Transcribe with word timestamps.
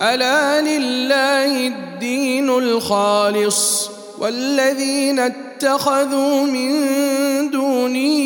ألا 0.00 0.60
لله 0.60 1.66
الدين 1.66 2.50
الخالص 2.50 3.90
والذين 4.18 5.18
اتخذوا 5.18 6.42
من 6.46 6.70
دونه 7.50 8.24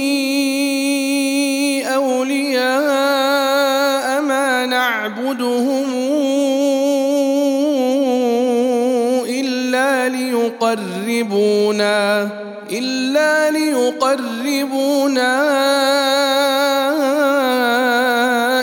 أولياء 1.94 3.00
ما 4.20 4.66
نعبدهم 4.66 5.94
إلا 9.28 10.08
ليقربونا 10.08 11.48
إلا 12.72 13.50
ليقربونا 13.50 15.38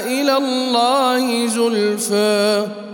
إلى 0.05 0.37
الله 0.37 1.47
زلفى. 1.47 2.84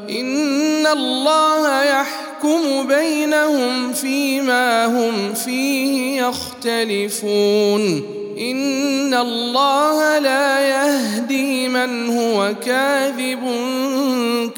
الله 0.91 1.83
يحكم 1.83 2.87
بينهم 2.87 3.93
فيما 3.93 4.85
هم 4.85 5.33
فيه 5.33 6.21
يختلفون. 6.21 8.03
إن 8.39 9.13
الله 9.13 10.19
لا 10.19 10.59
يهدي 10.59 11.67
من 11.67 12.17
هو 12.17 12.53
كاذب 12.65 13.39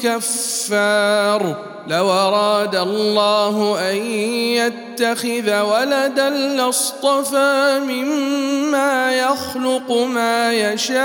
كفار. 0.02 1.56
لو 1.88 2.10
أراد 2.10 2.76
الله 2.76 3.78
أن 3.90 3.96
يتخذ 3.96 5.60
ولدا 5.60 6.30
لاصطفى 6.30 7.80
مما 7.88 9.12
يخلق 9.12 9.92
ما 9.92 10.52
يشاء. 10.52 11.04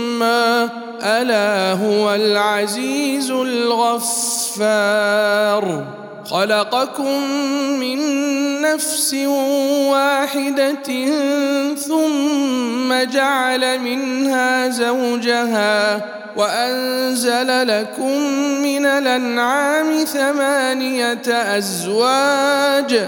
الا 1.03 1.71
هو 1.73 2.15
العزيز 2.15 3.31
الغفار 3.31 4.71
خلقكم 6.25 7.23
من 7.79 8.01
نفس 8.61 9.13
واحدة 9.91 11.05
ثم 11.75 12.93
جعل 13.11 13.79
منها 13.79 14.69
زوجها 14.69 16.01
وانزل 16.37 17.67
لكم 17.67 18.17
من 18.61 18.85
الانعام 18.85 20.03
ثمانيه 20.05 21.21
ازواج 21.27 23.07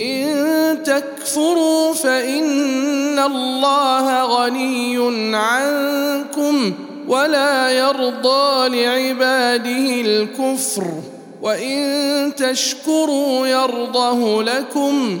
إن 0.00 0.82
تكفروا 0.84 1.92
فإن 1.94 3.18
الله 3.18 4.24
غني 4.24 4.98
عنكم 5.36 6.72
ولا 7.08 7.70
يرضى 7.70 8.68
لعباده 8.68 10.00
الكفر 10.00 10.84
وإن 11.42 12.32
تشكروا 12.36 13.46
يرضه 13.46 14.42
لكم 14.42 15.20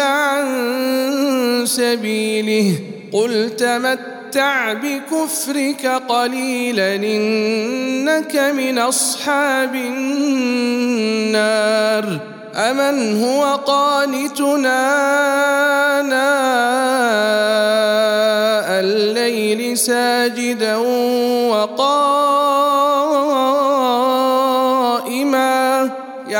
عن 0.00 1.62
سبيله. 1.66 2.78
قل 3.12 3.56
تمتع 3.56 4.72
بكفرك 4.72 5.86
قليلا 6.08 6.94
إنك 6.94 8.36
من 8.36 8.78
أصحاب 8.78 9.74
النار. 9.74 10.34
أمن 12.54 13.24
هو 13.24 13.44
قانتنا 13.54 14.80
اناء 16.00 16.14
الليل 18.80 19.78
ساجدا 19.78 20.76
وقائما 21.46 22.53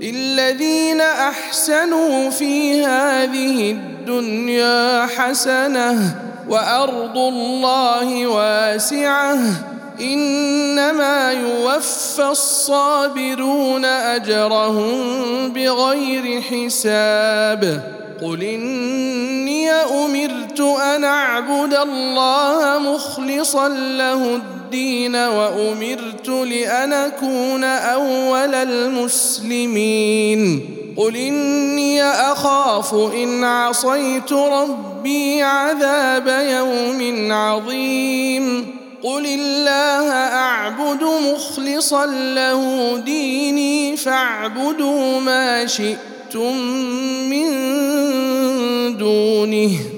للذين 0.00 1.00
أحسنوا 1.00 2.30
في 2.30 2.84
هذه 2.84 3.70
الدنيا 3.70 5.06
حسنة 5.06 6.14
وأرض 6.48 7.18
الله 7.18 8.26
واسعة 8.26 9.38
إنما 10.00 11.32
يوفى 11.32 12.24
الصابرون 12.30 13.84
أجرهم 13.84 14.92
بغير 15.52 16.40
حساب 16.40 17.82
قل 18.22 18.42
إني 18.42 19.70
أمرت 19.70 20.60
أن 20.60 21.04
أعبد 21.04 21.74
الله 21.74 22.78
مخلصا 22.78 23.68
له 23.68 24.14
الدين 24.14 24.57
وأمرت 25.14 26.28
لأن 26.28 26.92
أكون 26.92 27.64
أول 27.64 28.54
المسلمين. 28.54 30.60
قل 30.96 31.16
إني 31.16 32.02
أخاف 32.02 32.94
إن 32.94 33.44
عصيت 33.44 34.32
ربي 34.32 35.42
عذاب 35.42 36.28
يوم 36.28 37.32
عظيم. 37.32 38.66
قل 39.02 39.26
الله 39.26 40.12
أعبد 40.12 41.02
مخلصا 41.02 42.06
له 42.06 42.96
ديني 43.04 43.96
فاعبدوا 43.96 45.20
ما 45.20 45.66
شئتم 45.66 46.56
من 47.30 47.46
دونه. 48.96 49.97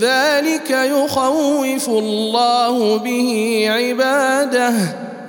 ذلك 0.00 0.70
يخوف 0.70 1.88
الله 1.88 2.98
به 2.98 3.64
عباده. 3.70 4.74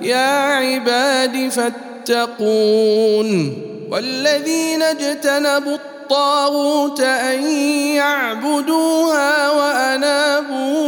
يا 0.00 0.54
عباد 0.54 1.48
فاتقون. 1.48 3.58
والذين 3.90 4.82
اجتنبوا 4.82 5.74
الطاغوت 5.74 7.00
أن 7.00 7.42
يعبدوها 7.96 9.50
وأنابوا 9.50 10.86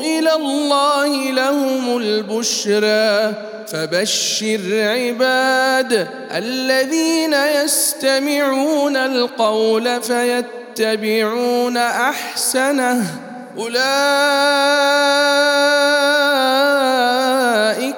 إلى 0.00 0.34
الله 0.34 1.30
لهم 1.30 1.96
البشرى. 1.96 3.34
فبشر 3.72 4.60
عباد 4.72 6.08
الذين 6.34 7.34
يستمعون 7.34 8.96
القول 8.96 10.02
فيتبعون 10.02 10.57
أحسنه. 11.76 13.06
أولئك 13.58 13.78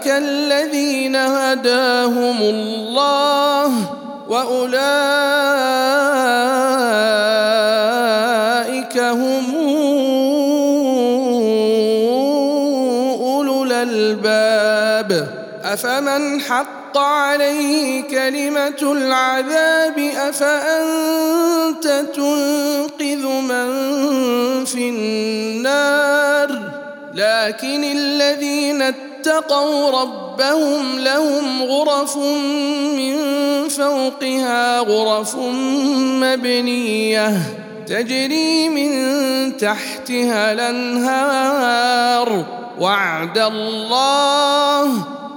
الذين 0.07 1.17
هداهم 1.17 2.37
الله 2.43 3.73
وأولئك 4.29 4.81
هم 8.99 9.55
أولو 13.21 13.65
الألباب. 13.65 15.29
أفمن 15.65 16.41
حق 16.41 16.80
عليه 16.97 18.03
كلمه 18.03 18.83
العذاب 18.83 19.99
أفأنت 19.99 22.07
تنقذ 22.15 23.27
من 23.27 23.71
في 24.65 24.89
النار؟ 24.89 26.71
لكن 27.15 27.85
الذين 27.85 28.83
اتقوا 28.83 30.01
ربهم 30.01 30.99
لهم 30.99 31.63
غرف 31.63 32.17
من 32.97 33.19
فوقها 33.69 34.79
غرف 34.79 35.37
مبنية 36.23 37.39
تجري 37.87 38.69
من 38.69 39.57
تحتها 39.57 40.53
الأنهار. 40.53 42.45
وعد 42.81 43.39
الله 43.39 45.20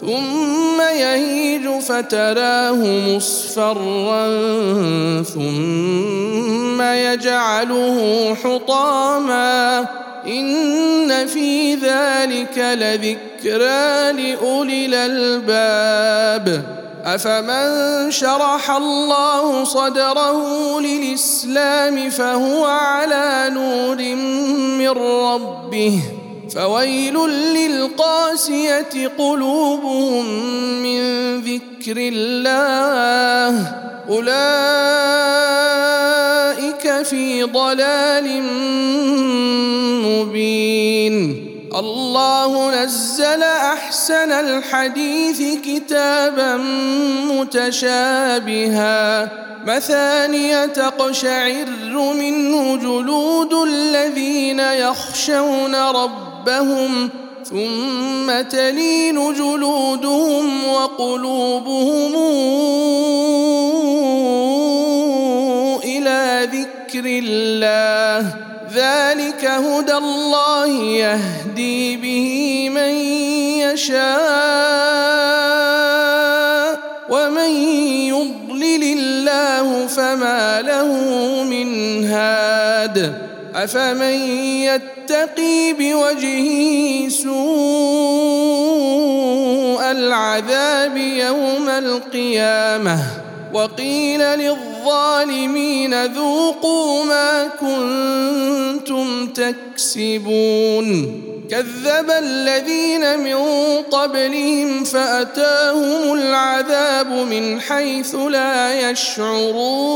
ثم 0.00 0.80
يهيج 0.80 1.80
فتراه 1.80 2.84
مصفرا 2.84 4.26
ثم 5.22 6.82
يجعله 6.82 8.34
حطاما 8.44 9.86
إن 10.26 11.26
في 11.26 11.74
ذلك 11.74 12.58
لذكرى 12.58 14.12
لأولي 14.12 14.86
الألباب. 14.86 16.76
أفمن 17.04 18.10
شرح 18.10 18.70
الله 18.70 19.64
صدره 19.64 20.80
للإسلام 20.80 22.10
فهو 22.10 22.64
على 22.64 23.50
نور 23.54 24.14
من 24.78 24.88
ربه. 24.88 26.25
فويل 26.54 27.14
للقاسية 27.28 29.08
قلوبهم 29.18 30.24
من 30.82 31.00
ذكر 31.40 31.96
الله. 31.96 33.72
أولئك 34.08 34.36
في 37.02 37.42
ضلال 37.42 38.42
مبين. 40.06 41.46
الله 41.74 42.82
نزل 42.84 43.42
أحسن 43.42 44.32
الحديث 44.32 45.42
كتابا 45.64 46.56
متشابها. 47.30 49.28
مثانية 49.66 50.66
تقشعر 50.66 51.66
منه 52.14 52.76
جلود 52.76 53.54
الذين 53.54 54.60
يخشون 54.60 55.74
ربهم 55.74 56.35
ثم 57.50 58.40
تلين 58.50 59.34
جلودهم 59.34 60.68
وقلوبهم 60.68 62.14
إلى 65.84 66.48
ذكر 66.52 67.04
الله. 67.06 68.34
ذلك 68.74 69.44
هدى 69.44 69.94
الله 69.94 70.66
يهدي 70.82 71.96
به 71.96 72.68
من 72.74 72.94
يشاء 73.62 74.06
ومن 77.10 77.50
يضلل 78.10 78.82
الله 78.82 79.86
فما 79.86 80.62
له 80.62 80.90
من 81.44 82.04
هاد. 82.04 83.14
أفمن 83.54 84.12
يتقي 85.16 85.72
بوجهه 85.72 87.08
سوء 87.08 87.36
العذاب 89.90 90.96
يوم 90.96 91.68
القيامة. 91.68 92.98
وقيل 93.54 94.20
للظالمين 94.20 96.04
ذوقوا 96.04 97.04
ما 97.04 97.48
كنتم 97.60 99.26
تكسبون. 99.26 101.22
كذب 101.50 102.10
الذين 102.10 103.18
من 103.18 103.36
قبلهم 103.82 104.84
فأتاهم 104.84 106.12
العذاب 106.12 107.10
من 107.12 107.60
حيث 107.60 108.14
لا 108.14 108.90
يشعرون. 108.90 109.95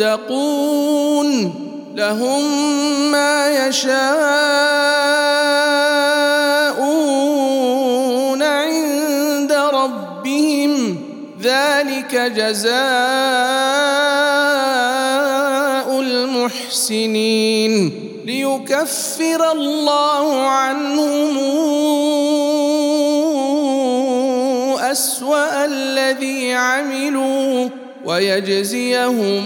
المتقون 0.00 1.54
لهم 1.94 2.42
ما 3.10 3.66
يشاءون 3.68 4.02
عند 8.42 9.52
ربهم 9.52 10.96
ذلك 11.42 12.14
جزاء 12.14 12.78
المحسنين 16.00 17.92
ليكفر 18.26 19.52
الله 19.52 20.40
عنهم 20.46 21.38
أسوأ 24.78 25.64
الذي 25.64 26.54
عملوا 26.54 27.68
ويجزيهم 28.08 29.44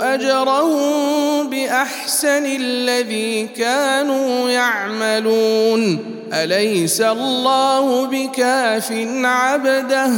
أجرهم 0.00 1.50
بأحسن 1.50 2.46
الذي 2.46 3.46
كانوا 3.46 4.50
يعملون. 4.50 5.98
أليس 6.32 7.00
الله 7.00 8.06
بكاف 8.06 8.92
عبده 9.24 10.10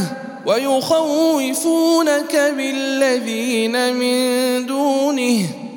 ويخوفونك 0.46 2.36
بالذين 2.56 3.94
من 3.94 4.66
دونه؟ 4.66 5.65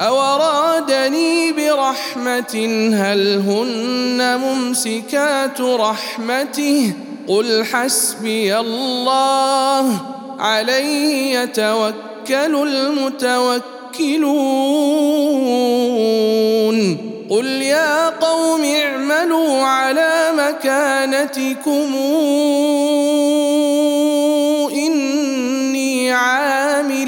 أو 0.00 0.20
أرادني 0.20 1.52
برحمة 1.52 2.90
هل 2.94 3.42
هن 3.48 4.40
ممسكات 4.40 5.60
رحمته 5.60 6.92
قل 7.28 7.64
حسبي 7.64 8.58
الله 8.58 10.00
عليه 10.38 11.38
يتوكل 11.38 12.68
المتوكلون 12.68 13.58
قل 17.30 17.46
يا 17.46 18.08
قوم 18.08 18.64
اعملوا 18.64 19.62
على 19.62 20.32
مكانتكم 20.38 21.94
اني 24.72 26.12
عامل 26.12 27.07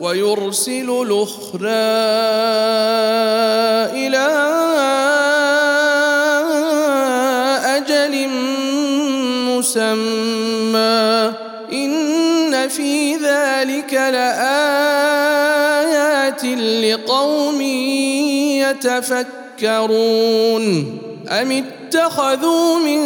ويرسل 0.00 0.90
الأخرى 1.02 1.70
إلى 3.96 4.26
أجل 7.64 8.28
مسمى. 9.48 11.32
إن 11.72 12.68
في 12.68 13.16
ذلك 13.16 13.94
لآيات 13.94 14.36
لقوم 16.44 17.60
يتفكرون. 19.60 20.98
أم 21.28 21.50
اتخذوا 21.50 22.78
من 22.78 23.00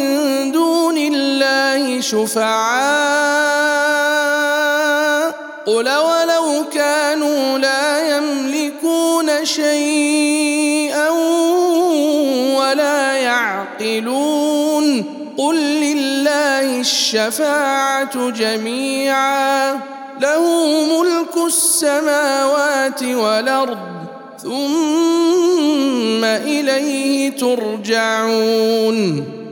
دون 0.51 0.97
الله 0.97 2.01
شفعاء؟ 2.01 3.80
قل 5.65 5.89
ولو 5.89 6.65
كانوا 6.73 7.57
لا 7.57 8.17
يملكون 8.17 9.45
شيئا 9.45 11.09
ولا 12.57 13.13
يعقلون 13.13 15.03
قل 15.37 15.55
لله 15.55 16.79
الشفاعة 16.79 18.29
جميعا 18.29 19.71
له 20.19 20.75
ملك 20.99 21.45
السماوات 21.47 23.03
والأرض 23.03 23.77
ثم 24.43 26.23
إليه 26.23 27.37
ترجعون 27.37 29.40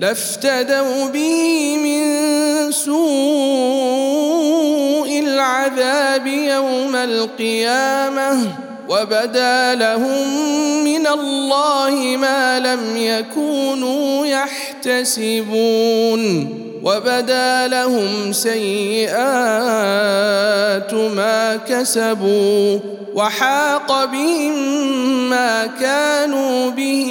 لافتدوا 0.00 1.08
به 1.08 1.76
من 1.76 2.06
سوء 2.72 2.96
العذاب 5.18 6.26
يوم 6.26 6.96
القيامة 6.96 8.56
وبدا 8.88 9.74
لهم 9.74 10.44
من 10.84 11.06
الله 11.06 12.16
ما 12.20 12.60
لم 12.60 12.96
يكونوا 12.96 14.26
يحتسبون 14.26 16.22
وبدا 16.82 17.68
لهم 17.68 18.32
سيئات 18.32 19.14
ما 20.94 21.56
كسبوا 21.68 22.78
وحاق 23.14 24.04
بهم 24.04 24.54
ما 25.30 25.66
كانوا 25.80 26.70
به 26.70 27.10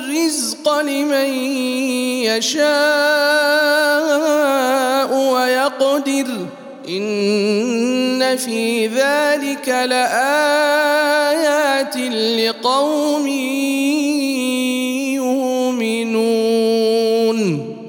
لمن 0.67 1.33
يشاء 2.23 2.63
ويقدر. 5.13 6.27
إن 6.89 8.37
في 8.37 8.87
ذلك 8.87 9.69
لآيات 9.69 9.97
لقوم 11.97 13.27
يؤمنون. 15.15 17.39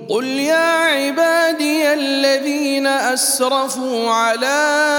قل 0.09 0.25
يا 0.25 0.57
عبادي 0.57 1.95
الذين 1.95 2.87
أسرفوا 2.87 4.11
على 4.11 4.93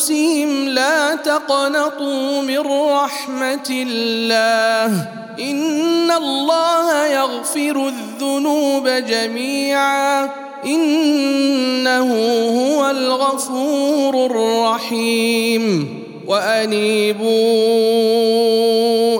أنفسهم 0.00 0.68
لا 0.68 1.14
تقنطوا 1.14 2.42
من 2.42 2.58
رحمة 2.92 3.68
الله 3.70 5.08
إن 5.40 6.10
الله 6.10 7.06
يغفر 7.06 7.88
الذنوب 7.88 8.88
جميعا 8.88 10.30
إنه 10.64 12.12
هو 12.48 12.90
الغفور 12.90 14.26
الرحيم 14.26 15.88
وأنيبوا 16.26 17.28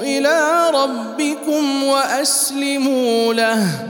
إلى 0.02 0.70
ربكم 0.74 1.84
وأسلموا 1.84 3.34
له 3.34 3.89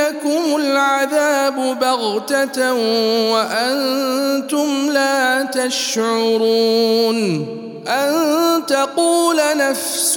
ياتيكم 0.00 0.56
العذاب 0.56 1.78
بغته 1.80 2.72
وأنتم 3.32 4.90
لا 4.92 5.42
تشعرون 5.42 7.16
ان 7.88 8.66
تقول 8.66 9.36
نفس 9.56 10.16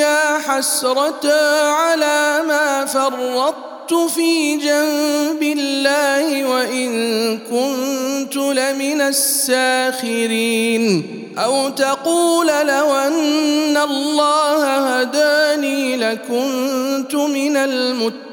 يا 0.00 0.38
حسره 0.38 1.32
على 1.70 2.42
ما 2.48 2.84
فرطت 2.84 3.94
في 4.14 4.56
جنب 4.56 5.42
الله 5.42 6.44
وان 6.44 7.38
كنت 7.38 8.36
لمن 8.36 9.00
الساخرين 9.00 11.04
أو 11.38 11.68
تقول 11.68 12.46
لو 12.46 12.94
ان 12.94 13.76
الله 13.76 14.64
هداني 14.64 15.96
لكنت 15.96 17.14
من 17.14 17.56
المتقين 17.56 18.27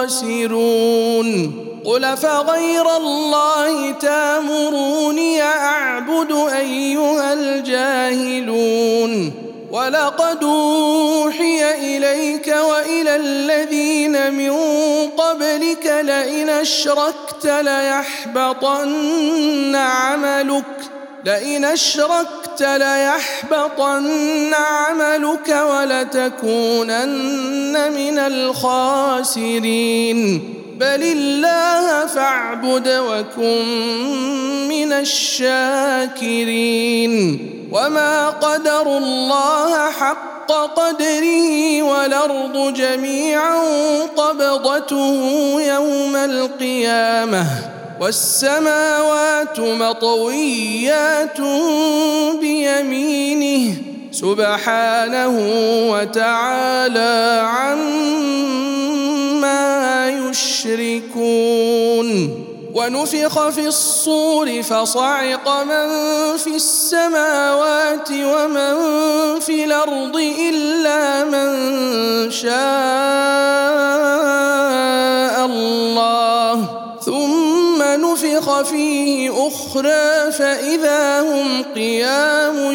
الخاسرون 0.00 1.52
قل 1.84 2.16
فغير 2.16 2.96
الله 2.96 3.90
تامروني 3.90 5.42
أعبد 5.42 6.32
أيها 6.56 7.32
الجاهلون. 7.32 9.32
ولقد 9.70 10.44
أوحي 10.44 11.74
إليك 11.74 12.48
وإلى 12.48 13.16
الذين 13.16 14.34
من 14.34 14.52
قبلك 15.16 15.86
لئن 16.04 16.48
أشركت 16.48 17.46
ليحبطن 17.46 18.92
عملك. 19.76 20.64
لئن 21.24 21.64
أشركت 21.64 22.62
ليحبطن 22.62 24.54
عملك 24.54 25.48
ولتكونن 25.48 27.12
من 27.92 28.18
الخاسرين. 28.18 29.80
بل 30.80 31.02
الله 31.02 32.06
فاعبد 32.06 32.88
وكن 32.88 33.64
من 34.68 34.92
الشاكرين. 34.92 36.30
وما 37.72 38.30
قدروا 38.30 38.98
الله 38.98 39.90
حق 39.90 40.50
قدره 40.50 41.82
والأرض 41.82 42.74
جميعا 42.74 43.60
قبضته 44.16 45.60
يوم 45.60 46.16
القيامة. 46.16 47.79
والسماوات 48.00 49.60
مطويات 49.60 51.40
بيمينه 52.40 53.76
سبحانه 54.12 55.34
وتعالى 55.92 57.42
عما 57.44 58.70
يشركون. 60.08 61.50
ونفخ 62.74 63.48
في 63.48 63.66
الصور 63.66 64.62
فصعق 64.62 65.62
من 65.62 65.88
في 66.36 66.56
السماوات 66.56 68.10
ومن 68.10 68.74
في 69.40 69.64
الأرض 69.64 70.16
إلا 70.48 71.24
من 71.24 71.50
شاء 72.30 72.50
الله. 75.46 76.80
ثم 77.00 77.49
نفخ 77.96 78.62
فيه 78.62 79.46
أخرى 79.46 80.32
فإذا 80.32 81.20
هم 81.20 81.62
قيام 81.74 82.72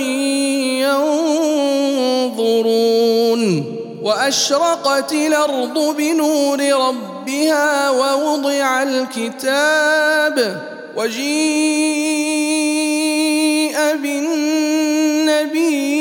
ينظرون 2.30 3.76
وأشرقت 4.04 5.14
الأرض 5.14 5.96
بنور 5.98 6.60
ربها 6.62 7.90
ووضع 7.90 8.84
الكتاب 8.84 10.62
وجيء 10.98 12.36
بالنبيين 14.04 15.95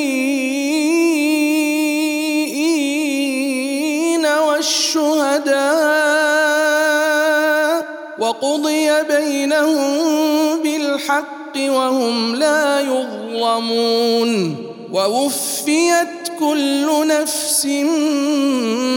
بينهم 9.08 10.62
بالحق 10.62 11.56
وهم 11.56 12.36
لا 12.36 12.80
يظلمون 12.80 14.56
ووفيت 14.92 16.08
كل 16.40 17.06
نفس 17.06 17.66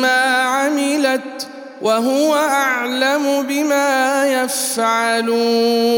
ما 0.01 0.21
عملت 0.43 1.47
وهو 1.81 2.35
اعلم 2.35 3.43
بما 3.49 4.25
يفعلون 4.43 5.97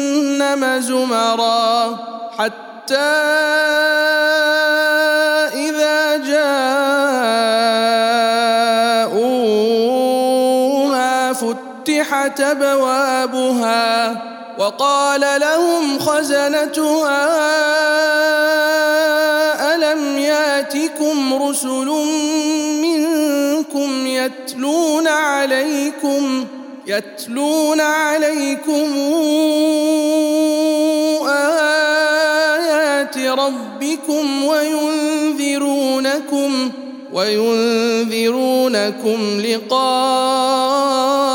زمرا 0.80 1.98
حتى 2.38 2.66
فتحت 12.06 12.42
ابوابها 12.42 14.22
وقال 14.58 15.22
لهم 15.22 16.00
خزنتها 16.00 17.26
الم 19.76 20.18
ياتكم 20.18 21.44
رسل 21.44 21.86
منكم 22.82 24.08
يتلون 24.08 25.08
عليكم 25.08 26.46
يتلون 26.88 27.82
عليكم 27.82 28.94
آيات 31.28 33.18
ربكم 33.18 34.44
وينذرونكم 34.44 35.82
وينذرونكم 37.14 38.32
لقاء 39.42 41.35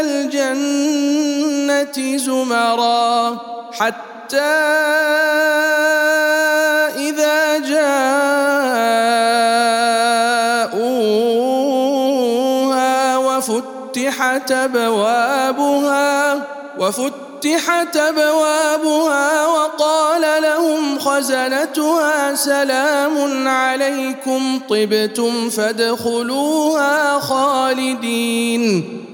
إلى 0.00 0.26
الجنة 0.26 1.96
زمرا 2.16 3.38
حتى 3.72 4.40
إذا 6.96 7.58
جاءوها 11.86 13.16
وفتحت 13.16 14.52
أبوابها 14.52 16.42
وفتحت 16.78 17.96
أبوابها 17.96 19.46
وقال 19.46 20.42
لهم 20.42 20.98
خزنتها 20.98 22.34
سلام 22.34 23.48
عليكم 23.48 24.60
طبتم 24.68 25.50
فادخلوها 25.50 27.20
خالدين 27.20 29.05